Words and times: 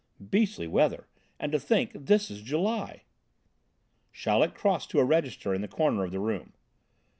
"Beastly 0.31 0.65
weather, 0.65 1.07
and 1.39 1.51
to 1.51 1.59
think 1.59 1.91
this 1.93 2.31
is 2.31 2.41
July." 2.41 3.03
Chaleck 4.11 4.55
crossed 4.55 4.89
to 4.89 4.99
a 4.99 5.05
register 5.05 5.53
in 5.53 5.61
the 5.61 5.67
corner 5.67 6.03
of 6.03 6.09
the 6.11 6.19
room. 6.19 6.53